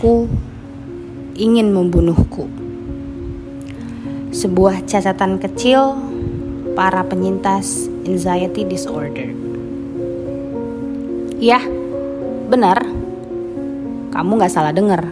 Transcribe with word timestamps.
aku 0.00 0.32
ingin 1.36 1.76
membunuhku. 1.76 2.48
Sebuah 4.32 4.88
catatan 4.88 5.36
kecil 5.36 5.92
para 6.72 7.04
penyintas 7.04 7.84
anxiety 8.08 8.64
disorder. 8.64 9.28
Ya, 11.36 11.60
benar. 12.48 12.80
Kamu 14.08 14.40
gak 14.40 14.48
salah 14.48 14.72
dengar. 14.72 15.04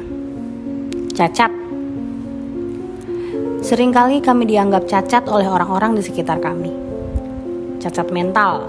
Cacat. 1.13 1.53
Seringkali 3.61 4.25
kami 4.25 4.49
dianggap 4.49 4.89
cacat 4.89 5.29
oleh 5.29 5.53
orang-orang 5.53 6.01
di 6.01 6.03
sekitar 6.09 6.41
kami. 6.41 6.73
Cacat 7.77 8.09
mental. 8.09 8.65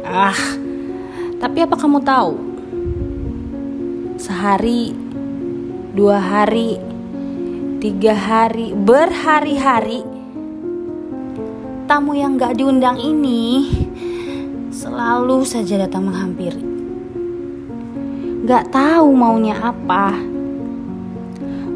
Ah, 0.00 0.32
tapi 1.36 1.60
apa 1.60 1.76
kamu 1.76 2.00
tahu? 2.00 2.57
Sehari, 4.18 4.90
dua 5.94 6.18
hari, 6.18 6.74
tiga 7.78 8.18
hari, 8.18 8.74
berhari-hari, 8.74 10.02
tamu 11.86 12.18
yang 12.18 12.34
gak 12.34 12.58
diundang 12.58 12.98
ini 12.98 13.70
selalu 14.74 15.46
saja 15.46 15.86
datang 15.86 16.10
menghampiri. 16.10 16.58
Gak 18.42 18.74
tahu 18.74 19.14
maunya 19.14 19.54
apa. 19.54 20.18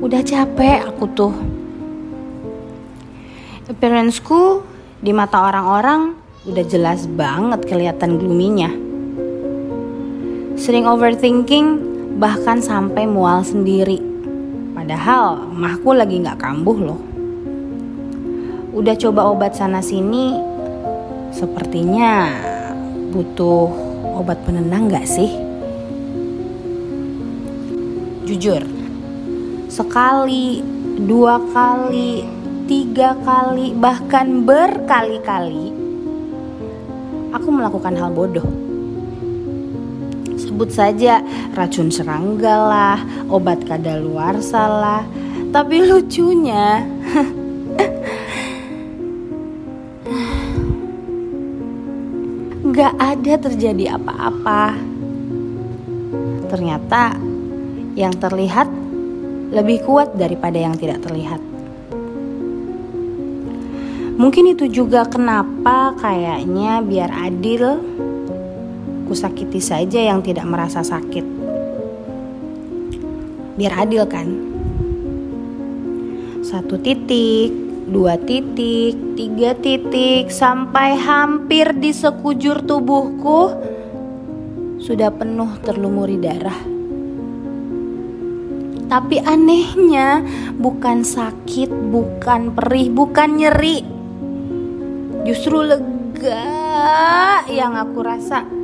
Udah 0.02 0.26
capek 0.26 0.82
aku 0.82 1.04
tuh. 1.14 1.34
Appearanceku 3.70 4.66
di 4.98 5.14
mata 5.14 5.46
orang-orang 5.46 6.18
udah 6.42 6.64
jelas 6.66 7.06
banget 7.06 7.70
kelihatan 7.70 8.18
gloomy-nya. 8.18 8.74
Sering 10.58 10.90
overthinking 10.90 11.91
bahkan 12.16 12.60
sampai 12.60 13.08
mual 13.08 13.44
sendiri. 13.44 14.00
Padahal 14.72 15.48
mahku 15.52 15.94
lagi 15.94 16.18
nggak 16.20 16.40
kambuh 16.40 16.78
loh. 16.80 17.00
Udah 18.72 18.96
coba 18.96 19.28
obat 19.28 19.52
sana 19.52 19.84
sini, 19.84 20.32
sepertinya 21.28 22.32
butuh 23.12 23.68
obat 24.16 24.40
penenang 24.48 24.88
nggak 24.88 25.04
sih? 25.04 25.30
Jujur, 28.24 28.64
sekali, 29.68 30.64
dua 31.04 31.36
kali, 31.52 32.24
tiga 32.64 33.12
kali, 33.20 33.76
bahkan 33.76 34.48
berkali-kali 34.48 35.82
aku 37.32 37.48
melakukan 37.48 37.96
hal 37.96 38.12
bodoh. 38.12 38.61
Sebut 40.52 40.68
saja 40.68 41.24
racun 41.56 41.88
serangga 41.88 42.52
lah, 42.60 43.00
obat 43.32 43.64
kadaluarsa 43.64 44.68
lah. 44.68 45.00
Tapi 45.48 45.80
lucunya, 45.80 46.84
gak 52.76 52.94
ada 53.00 53.48
terjadi 53.48 53.96
apa-apa. 53.96 54.76
Ternyata 56.52 57.16
yang 57.96 58.12
terlihat 58.12 58.68
lebih 59.56 59.88
kuat 59.88 60.12
daripada 60.20 60.60
yang 60.60 60.76
tidak 60.76 61.00
terlihat. 61.00 61.40
Mungkin 64.20 64.52
itu 64.52 64.68
juga 64.68 65.08
kenapa 65.08 65.96
kayaknya 65.96 66.84
biar 66.84 67.08
adil 67.08 67.80
kusakiti 69.12 69.60
saja 69.60 70.00
yang 70.00 70.24
tidak 70.24 70.48
merasa 70.48 70.80
sakit. 70.80 71.20
Biar 73.60 73.84
adil 73.84 74.08
kan? 74.08 74.28
Satu 76.40 76.80
titik, 76.80 77.52
dua 77.92 78.16
titik, 78.16 78.96
tiga 79.12 79.52
titik, 79.52 80.32
sampai 80.32 80.96
hampir 80.96 81.76
di 81.76 81.92
sekujur 81.92 82.64
tubuhku 82.64 83.52
sudah 84.80 85.12
penuh 85.12 85.60
terlumuri 85.60 86.16
darah. 86.16 86.72
Tapi 88.88 89.20
anehnya 89.20 90.24
bukan 90.56 91.04
sakit, 91.04 91.68
bukan 91.68 92.52
perih, 92.56 92.88
bukan 92.92 93.40
nyeri 93.40 93.92
Justru 95.22 95.62
lega 95.62 97.46
yang 97.46 97.78
aku 97.78 98.02
rasa. 98.02 98.61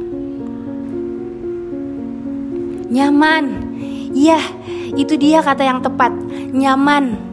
Nyaman. 2.89 3.45
Ya, 4.17 4.41
itu 4.97 5.21
dia 5.21 5.45
kata 5.45 5.65
yang 5.65 5.85
tepat. 5.85 6.13
Nyaman. 6.53 7.29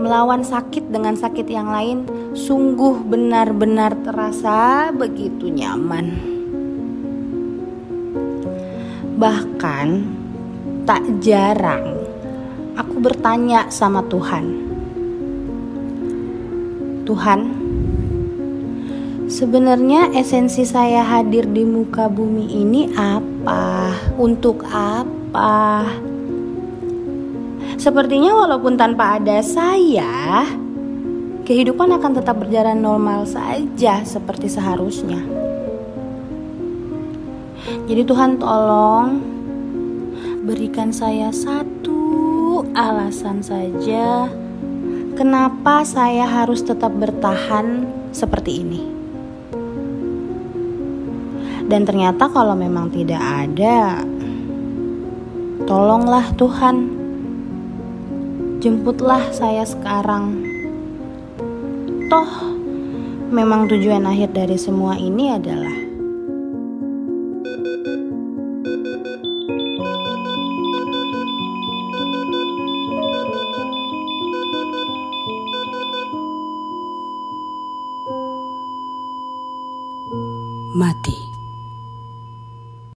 Melawan 0.00 0.44
sakit 0.44 0.92
dengan 0.92 1.16
sakit 1.16 1.48
yang 1.48 1.72
lain 1.72 2.04
sungguh 2.36 3.04
benar-benar 3.08 3.96
terasa 4.04 4.92
begitu 4.92 5.48
nyaman. 5.48 6.12
Bahkan 9.16 9.88
tak 10.84 11.00
jarang 11.24 12.04
aku 12.76 13.00
bertanya 13.00 13.70
sama 13.70 14.04
Tuhan. 14.10 14.44
Tuhan, 17.04 17.40
Sebenarnya 19.34 20.14
esensi 20.14 20.62
saya 20.62 21.02
hadir 21.02 21.50
di 21.50 21.66
muka 21.66 22.06
bumi 22.06 22.54
ini 22.54 22.94
apa? 22.94 23.90
Untuk 24.14 24.62
apa? 24.70 25.82
Sepertinya 27.74 28.30
walaupun 28.30 28.78
tanpa 28.78 29.18
ada 29.18 29.42
saya, 29.42 30.46
kehidupan 31.42 31.90
akan 31.98 32.22
tetap 32.22 32.46
berjalan 32.46 32.78
normal 32.78 33.26
saja 33.26 34.06
seperti 34.06 34.46
seharusnya. 34.46 35.18
Jadi 37.90 38.06
Tuhan 38.06 38.38
tolong 38.38 39.18
berikan 40.46 40.94
saya 40.94 41.34
satu 41.34 42.62
alasan 42.70 43.42
saja 43.42 44.30
kenapa 45.18 45.82
saya 45.82 46.22
harus 46.22 46.62
tetap 46.62 46.94
bertahan 46.94 47.82
seperti 48.14 48.62
ini. 48.62 48.93
Dan 51.64 51.88
ternyata 51.88 52.28
kalau 52.28 52.52
memang 52.52 52.92
tidak 52.92 53.18
ada, 53.18 54.04
tolonglah 55.64 56.28
Tuhan, 56.36 56.76
jemputlah 58.60 59.32
saya 59.32 59.64
sekarang. 59.64 60.44
Toh, 62.12 62.32
memang 63.32 63.66
tujuan 63.66 64.04
akhir 64.04 64.36
dari 64.36 64.60
semua 64.60 65.00
ini 65.00 65.32
adalah 65.32 65.76
mati. 80.74 81.33